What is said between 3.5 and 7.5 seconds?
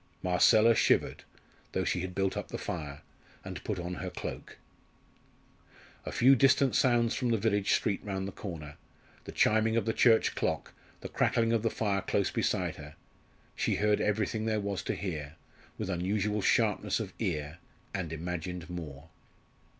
put on her cloak. A few distant sounds from the